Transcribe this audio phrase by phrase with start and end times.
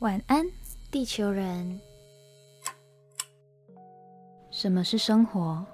[0.00, 0.46] 晚安，
[0.90, 1.80] 地球人。
[4.50, 5.64] 什么是生活？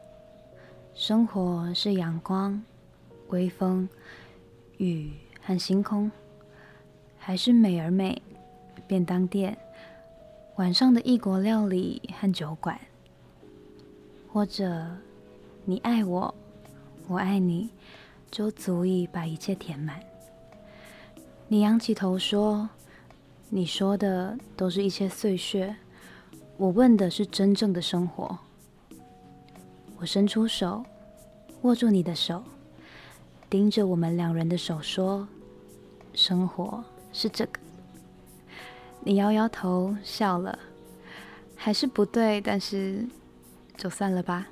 [0.95, 2.63] 生活是阳光、
[3.31, 3.89] 微风、
[4.77, 5.13] 雨
[5.45, 6.09] 和星空，
[7.19, 8.23] 还是美而美、
[8.87, 9.59] 便当店、
[10.55, 12.81] 晚上的异国料理和酒馆，
[14.33, 14.87] 或者
[15.65, 16.33] 你爱我，
[17.09, 17.69] 我爱你，
[18.31, 20.01] 就足以把一切填满。
[21.49, 22.71] 你仰起头说
[23.55, 25.77] ：“你说的都是一些碎屑。”
[26.57, 28.39] 我问的是真正的生活。
[29.99, 30.83] 我伸出手，
[31.63, 32.43] 握住你的手，
[33.51, 35.29] 盯着我们两人的手说
[36.15, 37.61] ：“生活是这个。”
[39.05, 40.59] 你摇摇头，笑了，
[41.55, 43.05] 还是不对，但是
[43.77, 44.47] 就算了吧。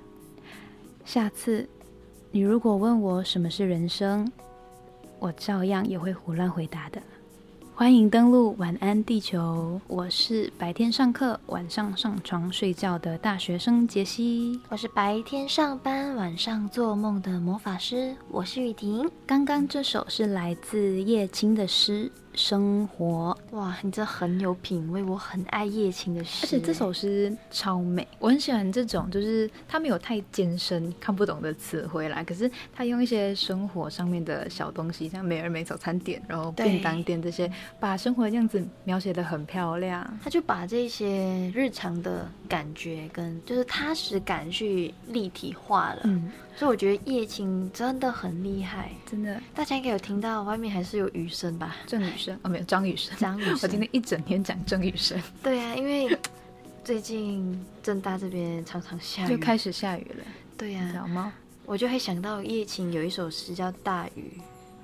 [1.07, 1.67] 下次
[2.31, 4.31] 你如果问我什么是人生，
[5.19, 7.01] 我照样也会胡乱回答的。
[7.81, 14.61] 欢迎登录晚安地球，我是白天上课、晚上上床睡觉的大学生杰西。
[14.69, 19.11] 我是白天上班、晚上做梦的魔法师，我是雨婷。
[19.27, 22.13] 刚刚这首是来自叶青的诗。
[22.35, 23.37] 生活。
[23.51, 46.01] 哇，你这很有品味，我很爱叶青的诗，而且这首诗超美，我很喜欢这种，就是他没有太艰深看不懂的词汇啦，可是他用一些生活上面的小东西，像美而美早餐店，然后便当店这些，把生活的样子描写的很漂亮，他就把这些日常的感觉跟就是踏实感去立体化了。
[46.05, 46.31] 嗯。
[46.61, 49.41] 所以我觉得叶青真的很厉害，真的。
[49.55, 51.75] 大家应该有听到外面还是有雨声吧？
[51.87, 53.17] 郑雨生哦，没有张雨生。
[53.17, 55.19] 张雨生，我今天一整天讲郑雨生。
[55.43, 56.15] 对啊，因为
[56.85, 60.25] 最近正大这边常常下雨，就开始下雨了。
[60.59, 61.33] 对呀，知道吗？
[61.65, 64.35] 我就会想到叶青有一首诗叫《大雨》，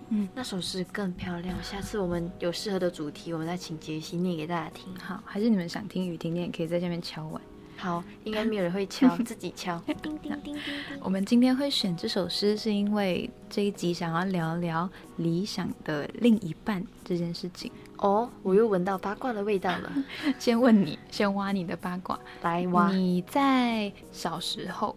[0.09, 1.55] 嗯，那首诗更漂亮。
[1.63, 4.85] 下次我们有适合的主题，我们再请杰西念给大家听。
[4.99, 7.43] 好，还是你们想听雨婷念，可以在下面敲完。
[7.77, 9.79] 好，应该没有人会敲， 自己敲。
[9.87, 10.63] 叮叮叮叮叮。
[11.03, 17.71] 我们今天会选这首诗，是因为这一集想要聊聊理想的另一半这件事情。
[17.99, 19.93] 哦，我又闻到八卦的味道了。
[20.39, 22.91] 先问你，先挖你的八卦，来挖。
[22.91, 24.97] 你在小时候，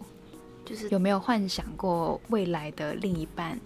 [0.66, 3.59] 就是有没有幻想过未来的另一半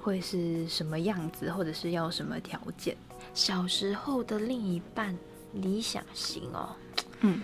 [0.00, 2.96] 会是什么样子，或者是要什么条件？
[3.32, 5.16] 小时候的另一半
[5.52, 6.68] 理想型哦，
[7.20, 7.42] 嗯。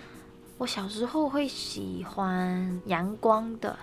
[0.61, 3.75] 我小时候会喜欢阳光的，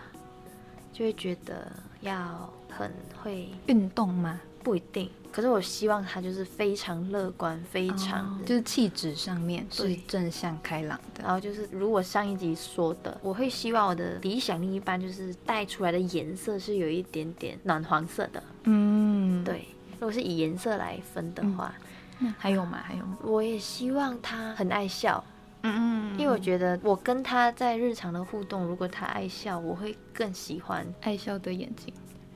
[0.92, 1.72] 就会觉得
[2.02, 2.88] 要很
[3.20, 4.40] 会运动吗？
[4.62, 5.10] 不一定。
[5.32, 11.24] 可是我希望他就是非常乐观，非常就是气质上面是正向开朗的。
[11.24, 18.40] 然后就是如果上一集说的，我会希望我的理想另一半就是带出来的颜色是有一点点暖黄色的。
[18.62, 19.66] 嗯，对。
[19.94, 21.74] 如果是以颜色来分的话，
[22.20, 22.78] 那还有吗？
[22.84, 23.18] 还有吗？
[23.24, 25.24] 我也希望他很爱笑。
[25.62, 31.92] 嗯嗯，因为我觉得我跟他在日常的互动，如果他爱笑，我会更喜欢爱笑的眼睛。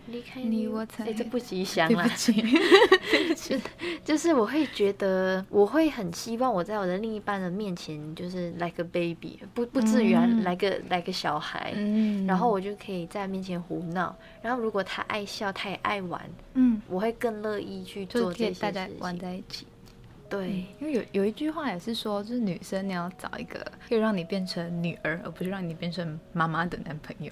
[0.08, 1.88] 离开你，我才这不吉祥啊！
[1.88, 2.44] 对不起，
[3.36, 3.60] 是
[4.04, 14.14] 就是我会觉得，我会很希望我在我的另一半的面前，就是 like a baby，不不至于啊，来个来个小孩，嗯，然后我就可以在面前胡闹。
[14.42, 16.20] 然后如果他爱笑，他也爱玩，
[16.54, 19.66] 嗯，我会更乐意去做这些大家玩在一起。
[20.32, 27.30] 对，因为有有一句话也是说，就是女生你要找一个可以让你变成女儿，而不是让你变成妈妈的男朋友。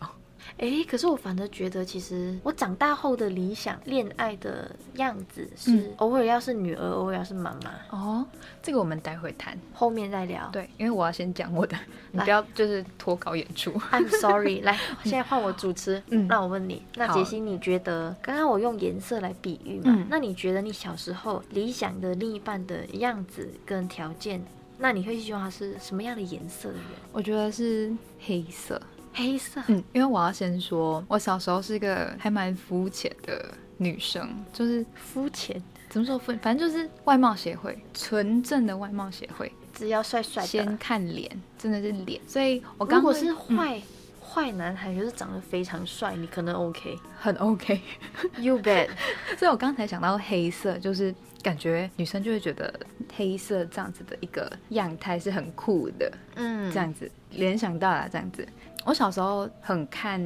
[0.59, 7.97] 哎，可是我反而觉得，其实我长大后的理想恋爱的样子是，偶尔要是女儿，偶尔要是妈妈。
[7.97, 8.27] 哦，
[8.63, 10.49] 这个我们待会谈，后面再聊。
[10.53, 11.77] 对，因为我要先讲我的，
[12.13, 13.71] 你不要就是脱稿演出。
[13.91, 16.03] I'm sorry， 来，现在换我主持。
[16.09, 20.07] 嗯，那我问你，那杰西，你觉得刚刚我用颜色来比喻嘛？
[20.09, 24.43] 那你觉得你小时候理想的另一半的样子跟条件，
[24.79, 26.85] 那你会希望他是什么样的颜色的人？
[27.13, 27.93] 我觉得是
[28.27, 28.81] 黑色。
[29.21, 36.33] 黑色，嗯，因为我要先说，我小时候是一个还蛮肤浅的女生，就是肤浅，怎么说肤？
[36.43, 42.21] 反正就是外貌协会，纯正的外貌协会，只要帅帅，先看脸，真的是脸。
[42.27, 43.81] 所以我如果是坏
[44.23, 48.89] 坏男孩，就是长得非常帅，你可能 OK，很 OK，You bet。
[49.37, 51.13] 所以我刚才想到黑色，就是
[51.43, 52.73] 感觉女生就会觉得
[53.17, 58.47] 黑色这样子的一个样态是很酷的，嗯，这样子联想到了这样子。
[58.85, 60.21] 我小时候很看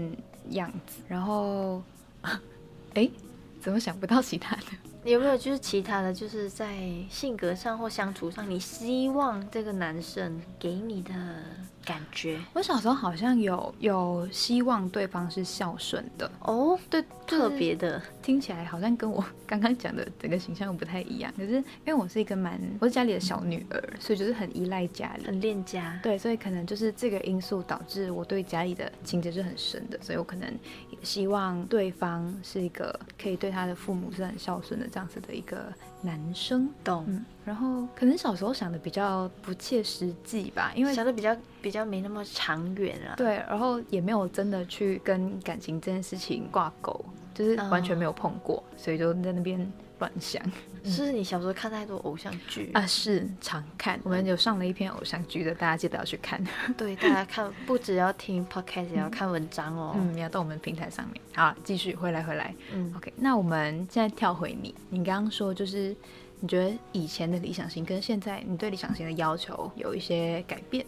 [0.51, 1.83] 样子，然后，
[2.95, 3.09] 哎，
[3.61, 4.63] 怎么想不到其他的？
[5.11, 6.79] 有没有就是其他的就是在
[7.11, 11.13] 性格上或相处上，你希望这个男生给你的
[11.85, 12.39] 感觉？
[12.53, 21.33] 我小时候好像有有希望对方是孝顺的哦，对，特别的，听起来好像跟我刚刚讲的整个形象不太一样。
[21.37, 25.99] 可是因为我是一个蛮，我是家里的小女儿，所以就是很依赖家里，很恋家。
[26.03, 30.53] 对，所以可能就是这个因素导致我对家里的情节是很深的，所以我可能
[31.03, 35.73] 希望对方是一个可以对他的父母是很孝顺的这样子的一个
[36.05, 36.69] 男生。
[36.85, 37.25] 懂。
[37.45, 43.13] 然后可能小时候想的比较不切实际吧，因为想的比较比较没那么长远啊。
[43.17, 47.05] 对，然后也没有真的去跟感情这件事情挂钩，
[47.35, 50.43] 就是完全没有碰过，所以就在那边乱想。
[50.85, 52.87] 是你小时候看太多偶像剧啊？
[52.87, 56.43] 是常看，我们有上了一篇偶像剧的，大家记得要去看。
[56.77, 59.95] 对，大家看不只要听 podcast，也要看文章哦。
[59.97, 61.21] 嗯，要到我们平台上面。
[61.35, 62.55] 好，继续回来回来。
[62.73, 65.97] 嗯，OK，那我们现在跳回你，你刚刚说就是。
[66.41, 70.85] 你觉得以前的理想型跟现在你对理想型的要求有一些改变？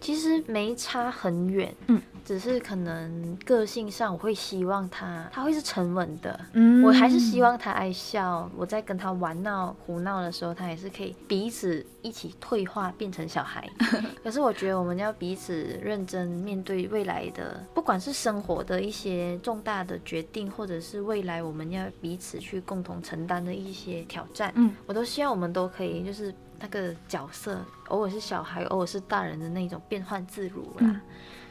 [0.00, 8.50] 其实没差很远，嗯，只是可能个性上我会希望他他会是沉稳的，嗯，我还是希望他爱笑。
[8.56, 13.68] 我在跟他玩闹胡闹的时候，他也是可以彼此一起退化变成小孩。
[14.24, 26.34] 可是我觉得我们要彼此认真面对未来的，不管是生活的一些重大的决定，或者是未来我们要彼此去共同承担的一些挑战，嗯，我都希望我们都可以就是。
[26.60, 27.58] 那个角色
[27.88, 31.00] 偶尔是小孩，偶尔是大人的那种变换自如啦。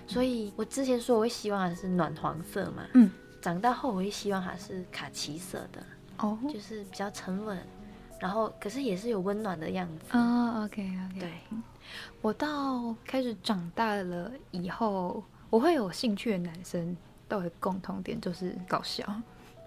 [0.07, 3.11] 所以我之前说我会希望它是暖黄色嘛，嗯，
[3.41, 5.83] 长大后我会希望它是卡其色的，
[6.17, 7.57] 哦，就是比较沉稳，
[8.19, 10.17] 然后可是也是有温暖的样子。
[10.17, 11.19] 哦，OK OK。
[11.19, 11.31] 对，
[12.21, 16.97] 我到开始长大了以后，我会有兴趣的男生
[17.27, 19.03] 都有共同点，就是搞笑。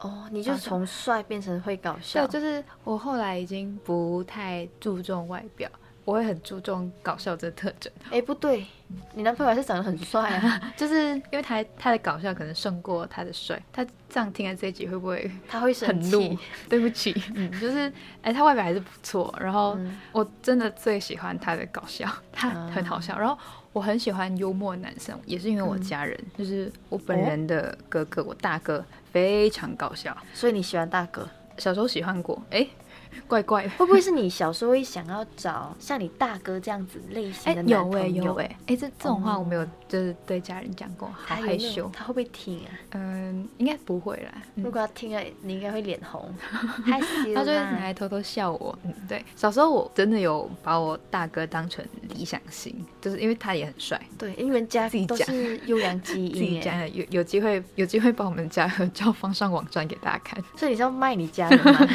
[0.03, 2.27] 哦，你就从帅变成会搞笑。
[2.27, 5.71] 对，就是我后来已经不太注重外表，
[6.05, 7.93] 我会很注重搞笑这个特征。
[8.11, 8.67] 哎，不对，
[9.15, 13.61] 你男朋友还是长得很帅啊， 就是因为他他的搞笑可能胜过他的帅。
[13.73, 16.37] 他这样听了这一集会不会他会很怒？
[16.69, 19.79] 对不起，嗯，就是哎，他外表还是不错，然后
[20.13, 23.39] 我真的最喜欢他的搞笑， 他很好笑，然后。
[23.75, 31.27] 我很喜欢幽默男生，也是因为我家人，就是我本人的哥哥，我大哥非常搞笑，所以你喜欢大哥？
[31.57, 32.67] 小时候喜欢过，哎。
[33.27, 38.25] 怪怪，会不会是你小时候会想要找像你大哥这样子类型的男朋友？
[38.25, 41.91] 有哎，有哎，哎这这种话我没有，就是对家人讲过，好害羞。
[41.93, 42.71] 他会不会听啊？
[42.93, 44.33] 嗯，应该不会啦。
[44.55, 46.33] 如果他听了，你应该会脸红，
[46.85, 47.35] 害羞。
[47.35, 48.79] 他就会拿来偷偷笑我。
[48.85, 51.85] 嗯，对，小时候我真的有把我大哥当成
[52.15, 54.01] 理想型，就是因为他也很帅。
[54.19, 60.43] 对，因为家自己讲是优良基因，自己讲有有机会有机会把我们家合照放上网站给大家看。
[60.57, 61.89] 所以你是要卖你家的吗？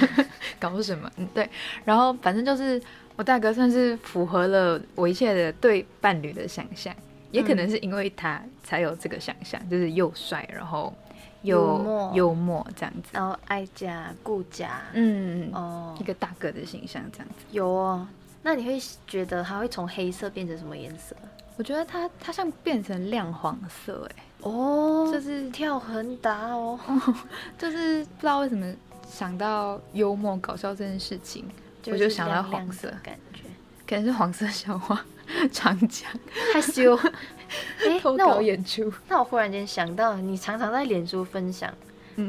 [0.59, 1.11] 搞什么？
[1.17, 1.49] 嗯，对，
[1.85, 2.81] 然后反正就是
[3.15, 6.94] 我大哥算是符合了我一切的对伴侣的想象，
[7.31, 10.94] 也可能是因为他才有这个想象，就是又帅，然后
[11.41, 17.45] 又幽默这样子，然后爱家顾家，嗯哦，一个大哥的形象这样子。
[17.51, 18.07] 有哦，
[18.44, 21.15] 那你会觉得他会从黑色变成什么颜色？
[21.57, 26.79] 我觉得他他像变成亮黄色，哎，哦，就是跳很大哦，
[27.57, 28.71] 就是不知道为什么。
[29.09, 31.45] 想到幽默搞笑这件事情，
[31.86, 32.89] 我就想到黄色。
[33.01, 33.42] 感觉，
[33.88, 35.04] 可能是黄色笑话
[35.51, 36.09] 常讲，
[36.54, 36.95] 害羞。
[37.88, 41.74] 哎，那我演出，那我忽然间想到，你常常在脸书分享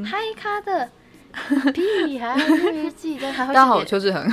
[0.04, 0.88] 嗨咖的
[1.72, 4.32] 屁孩日记，但还会大家 好，邱志恒，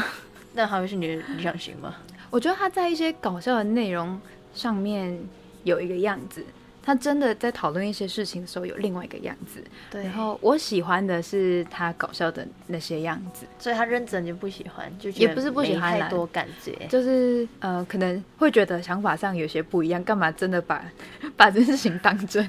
[0.53, 1.95] 那还会是你的理想型吗？
[2.29, 4.19] 我觉得他在一些搞笑的内容
[4.53, 5.19] 上面
[5.63, 6.45] 有一个样子。
[6.85, 10.03] 他真的在讨论一些事情的时候有另外一个样子，对。
[10.03, 20.85] 然后我喜欢的是他搞笑的那些样子，所以他认真就不喜欢，就也不是不喜欢太多感觉，就是呃可能会觉得想法上有些不一样，干嘛真的把
[21.35, 22.47] 把这件事情当真？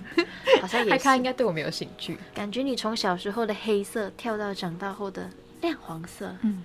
[0.61, 2.19] 好像也他应该对我没有兴趣。
[2.35, 5.29] 感觉你从小时候的黑色跳到长大后的
[5.63, 6.63] 亮黄色，嗯，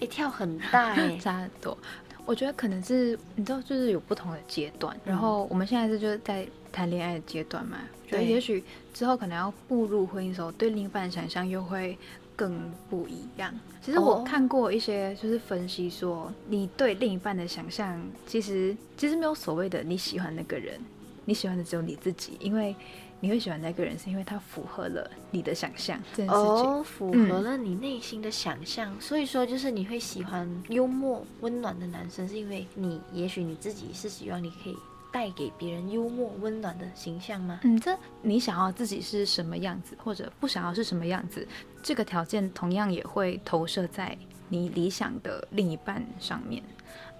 [0.00, 1.76] 哎跳很大哎， 差很多。
[2.24, 4.94] 我觉得可能是你知道，就是有不同的阶段。
[5.02, 6.46] 然后我们现在是就是在
[6.78, 8.62] 谈恋爱的阶段嘛，对，也许
[8.94, 11.98] 之后可能要步入婚姻的时候，对另一半的想象又会
[12.36, 13.52] 更不一样。
[13.82, 20.80] 其实我看过一些就是分析说，你对另一半的想象，其实其实没有所谓的你喜欢那个人，
[21.24, 22.76] 你喜欢的只有你自己，因为。
[23.20, 28.94] 你会喜欢那个人，是因为他符合了你的想象这件事情，哦，符合了你内心的想象。
[29.00, 34.76] 所以说，就是你会喜欢幽默、温暖的男生，是因为你也许你自己是希望你可以
[35.12, 37.60] 带给别人幽默、温暖的形象吗？
[37.62, 41.46] 嗯，这你想要自己是什么样子，或者不想要是什么样子，
[41.82, 44.16] 这个条件同样也会投射在
[44.48, 46.62] 你理想的另一半上面。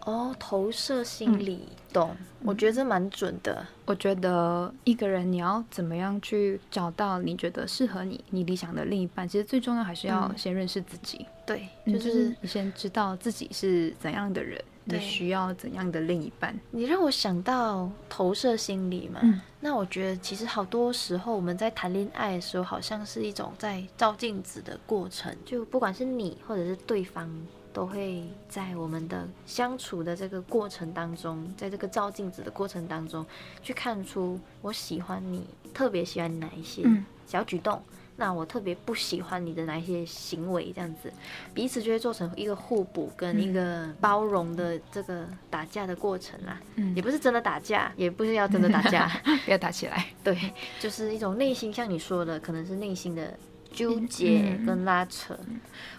[0.04, 2.16] 哦，投射心理，懂？
[2.42, 3.66] 我觉得这蛮准的。
[3.84, 11.26] 我觉得一个人你要怎么样去找到你觉得适合你、你理想的另一半，其实最重要还是要先认识自己。
[11.44, 14.62] 对，就是你先知道自己是怎样的人，
[14.96, 16.58] 你需要怎样的另一半。
[16.70, 19.20] 你让我想到投射心理嘛？
[19.22, 27.30] 嗯，那我觉得其实好多时候我们在谈恋爱的时候，好像是一种在照镜子的过程，就不管是你或者是对方。
[27.70, 33.24] 都会在我们的相处的这个过程当中，在这个照镜子的过程当中，
[33.62, 36.82] 去看出我喜欢你，特别喜欢哪一些
[37.24, 37.80] 小举动，
[38.20, 41.10] 那我特别不喜欢你的哪一些行为，这样子，
[41.54, 46.60] 彼此就会做成一个互补跟一个包容的这个打架的过程啦。
[46.74, 49.08] 嗯，也不是真的打架，也不是要真的打架，
[49.46, 50.06] 不要打起来。
[50.24, 53.32] 对，就是一种内心，像你说的，可能是内心的。
[53.72, 55.38] 纠结跟拉扯，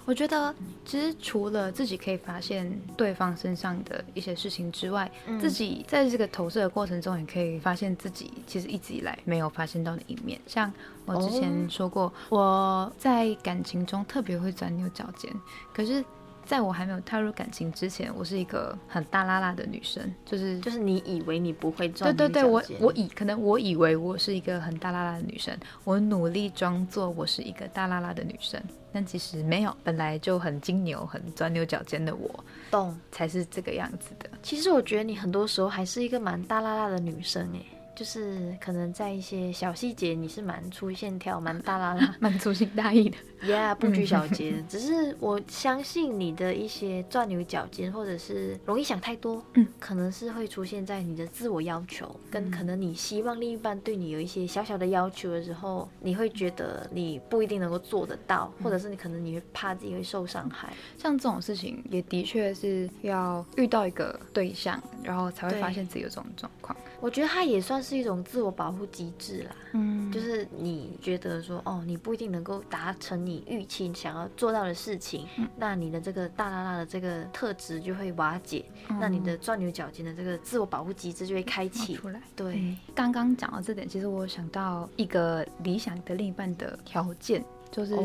[0.06, 0.54] 我觉得
[0.86, 5.10] 其实除了自己可以发现对方身上的一些事情之外，
[5.40, 10.40] 自己在这个投射的过程中，也可以发现自己其实一直以来没有发现到的一面。
[10.46, 10.72] 像
[11.06, 15.32] 我之前说过，我在感情中特别会钻牛角尖，
[15.74, 16.04] 可是。
[16.50, 28.60] 在我还没有踏入感情之前，我是一个很大拉拉的女生，就是就是你以为你不会装，对对对，我我以可能我以为我是一个很大拉拉的女生，我努力装作我是一个大拉拉的女生，
[28.91, 34.27] 但其实没有，本来就很金牛、很钻牛角尖的我，懂才是这个样子的。
[34.41, 37.78] 其实我觉得你很多时候还是一个蛮大拉拉的女生哎。
[38.00, 44.63] 就是可能在一些小细节，你是蛮粗线条、蛮大啦啦、蛮粗心大意的， Yeah，不拘小节。
[44.70, 60.72] 只是我相信你的一些钻牛角尖，或者是容易想太多，嗯，可能是会出现在你的自我要求，跟可能你希望另一半对你有一些小小的要求的时候，你会觉得你不一定能够做得到，或者是你可能你会怕自己会受伤害。
[60.98, 66.74] 像这种事情，也的确是要遇到一个对象，然后才会发现自己有这种状况。
[67.01, 75.27] 我觉得他也算是一种自我保护机制啦，嗯，就是你觉得说，哦，你不一定能够达成你预期想要做到的事情，
[75.58, 78.65] 那你的这个大拉拉的这个特质就会瓦解，
[79.00, 82.22] 那你的钻牛角尖的这个自我保护机制就会开启出来。
[82.36, 87.43] 对，刚刚讲到这点，其实我想到一个理想的另一半的条件。
[87.72, 87.96] 就是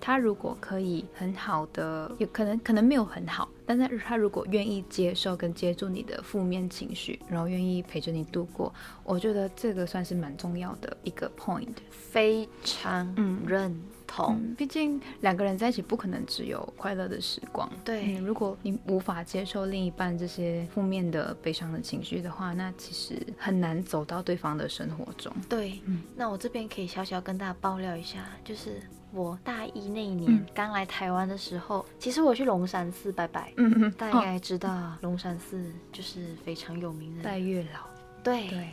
[0.00, 8.72] 他如果可以很好的，有可能可能没有很好，但是他如果愿意接受跟接住你的负面情绪，然后愿意陪着你度过，
[9.04, 13.14] 我觉得这个算是蛮重要的一个 point，非常
[13.46, 14.54] 认同。
[14.56, 17.70] 毕竟两个人在一起不可能只有快乐的时光。
[17.84, 25.32] 对，如果你无法接受另一半这些负面的悲伤的情绪的话，那其实很难走到对方的生活中。
[25.48, 25.80] 对，
[26.16, 28.80] 那我这边可以小小跟大家爆料一下，就是。
[29.14, 33.51] 我大一那一年刚来台湾的时候，其实我去龙山寺拜拜。
[33.56, 37.80] 嗯嗯，大家应该知道龙山寺就是非常有名的拜月老。
[38.22, 38.68] 对对，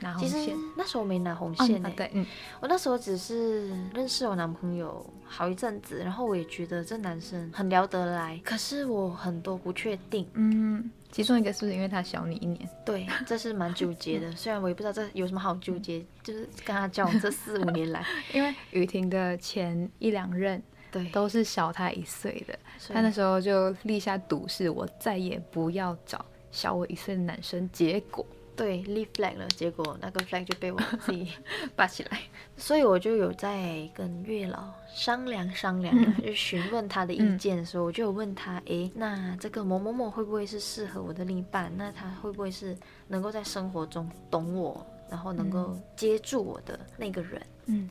[0.00, 0.56] 拿红线。
[0.76, 1.90] 那时候没拿红线呢。
[1.96, 2.26] 对，嗯，
[2.60, 10.26] 我那时候只是认识我男朋友好一阵子，然后我也觉得这男生很聊得来，可是我很多不确定。
[10.34, 10.90] 嗯。
[11.10, 12.68] 其中一个是不是因为他小你一年？
[12.84, 14.30] 对，这是蛮纠结的。
[14.36, 18.04] 虽然我也不知道这有什么好纠结，就是跟他交往这四五年来，
[18.34, 22.58] 因为雨婷的前一两任，对，都是小他一岁的。
[22.92, 27.68] 他那时候就立下赌誓，我再也不要找小我一岁的男生。
[27.72, 28.24] 结果。
[28.56, 31.28] 对，立 flag 了，结果那个 flag 就被我自己
[31.76, 32.22] 拔起来，
[32.56, 41.72] 所以我就有在跟月老商量商量，就询问他的意见的时候，我就有问他，哎，那这个某某某会不会是适合我的另一半？
[41.76, 42.76] 那他会不会是
[43.06, 47.40] 能够在生活中懂我，然后能够接住我的那个人？
[47.66, 47.88] 嗯，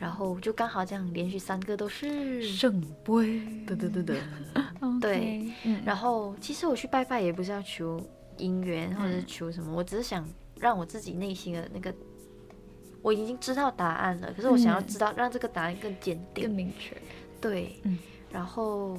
[0.00, 4.20] 然后就刚好这样，连续三个都是圣杯，对对对对，
[5.00, 5.52] 对，
[5.84, 8.02] 然后其实我去拜拜也不是要求。
[8.38, 10.26] 姻缘或者是求什么，我只是想
[10.58, 11.92] 让我自己内心的那个，
[13.02, 16.96] 我已经知道答案了，可是我想要知道让这个答案更坚定、更明确。
[17.38, 17.98] 对，嗯，
[18.32, 18.98] 然后。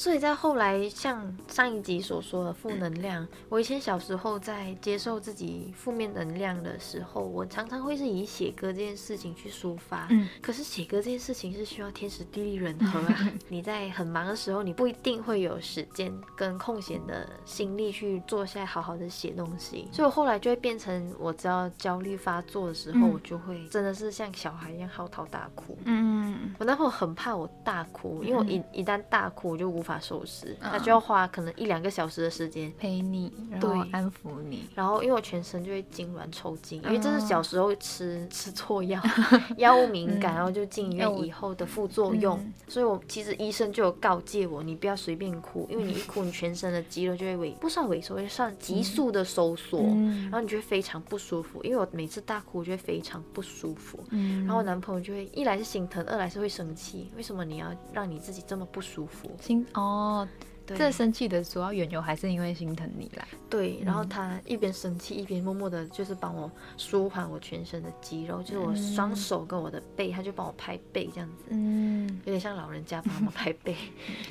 [0.00, 10.06] 所以在后来，像上一集所说的负能量，我以前小时候在接受自己负面能量的时候，我常常会是以写歌这件事情去抒发。
[10.08, 13.30] 嗯，可是写歌这件事情是需要天时地利人和啊。
[13.50, 19.86] 你在很忙的时候，你不一定会有时间跟空闲的心力去坐下来好好的写东西。
[19.92, 25.76] 所以我后来就会变成，我只要焦虑发作的时候，我就会真的是像小孩一样嚎啕大哭。
[25.84, 29.89] 嗯，我那会很怕我大哭，因为我一一旦大哭，我就无法。
[29.90, 39.00] 法收拾，他就要花可能一两个小时的时间陪你，然后安抚你，然后因为我全身就会痉挛抽筋，因为这是小时候吃吃错药，
[39.58, 59.30] 药物敏感，然后就进医院以后的副作用，所以我其实医生就有告诫我，你不要随便哭，因为你一哭，你全身的肌肉就会萎，不算萎缩，会算急速的收缩，然后你就会非常不舒服，因为我每次大哭，我就会非常不舒服，然后我男朋友就会一来是心疼，二来是会生气，为什么你要让你自己这么不舒服？
[59.40, 60.28] 心哦。
[60.72, 63.26] 这生气的主要缘由还是因为心疼你啦。
[63.48, 73.74] 对，然后他一边生气一边默默的，就是帮我舒缓我全身的肌肉，就是我双手跟我的背，他就帮我拍背这样子，嗯，有点像老人家帮我拍背。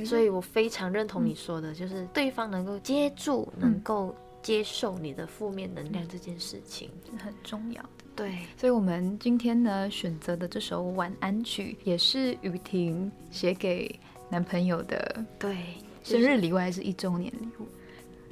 [0.05, 6.89] 所以我非常认同你说的，就是对方能够接住、能够接受你的负面能量这件事情
[7.21, 7.89] 很重要的。
[8.15, 13.93] 对，所以我们今天呢选择的这首晚安曲，也是雨婷写给
[14.29, 15.25] 男朋友的。
[15.37, 15.57] 对。
[16.03, 17.67] 生日礼物还是一周年礼物？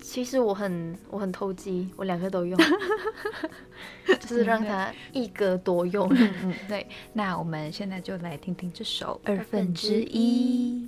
[0.01, 2.58] 其实我很我很投机，我两个都用，
[4.08, 6.08] 就是让他一歌多用。
[6.12, 6.88] 嗯，对。
[7.13, 10.88] 那我们现在就来听听这首二分之一。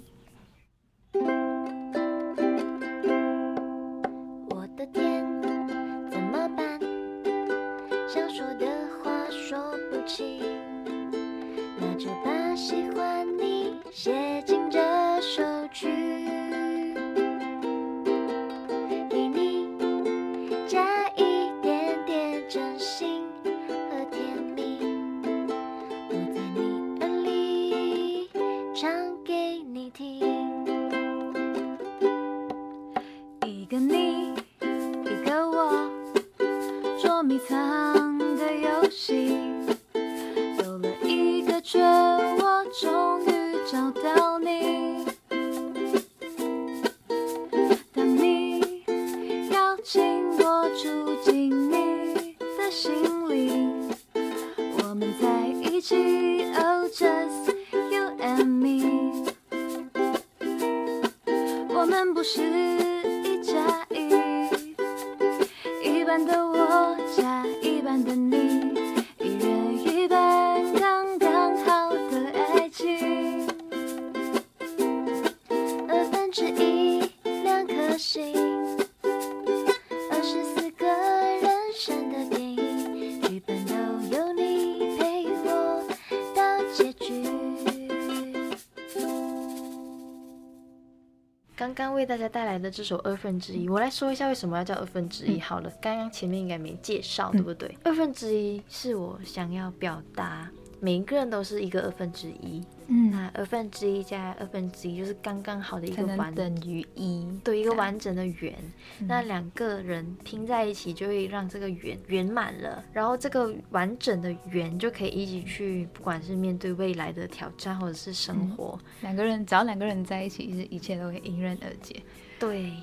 [91.88, 95.40] 为大家带来的这首二分之一，我来说一下为什么要叫二分之一。
[95.40, 97.74] 好了，刚刚前面应该没介绍，对不对？
[97.84, 100.50] 二分之一是我想要表达。
[100.82, 108.54] 每一个人都是一个二分之一，嗯，那二分之一加二分之一就是刚刚好的一个完等于一，对，一个完整的圆。
[109.00, 122.02] 那两个人拼在一起就会让这个圆圆满了，然后这个完整的圆就可以一起去，不管是面对未来的挑战或者是生活，两个人只要两个人在一起，是一切都会迎刃而解。
[122.40, 122.74] 对。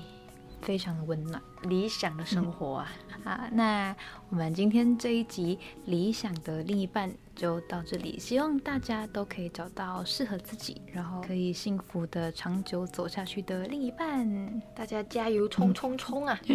[0.59, 2.91] 非常的温暖，理想的生活啊！
[3.23, 3.95] 好，那
[4.29, 14.61] 我们今天这一集理想的另一半就到这里，希望大家都可以找到适合自己，然后可以幸福的长久走下去的另一半。
[14.75, 16.37] 大家加油，冲冲冲啊！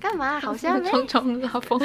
[0.00, 0.38] 干嘛？
[0.40, 1.78] 好像 冲冲拉风，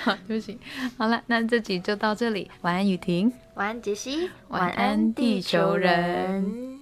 [0.00, 0.58] 好，对不起。
[0.96, 6.77] 好了，那这集就到这里，晚安雨婷，晚安杰西，晚安地球人。